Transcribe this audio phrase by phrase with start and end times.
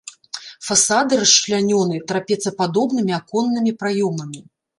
[0.69, 4.39] Фасады расчлянёны трапецападобнымі аконнымі праёмамі.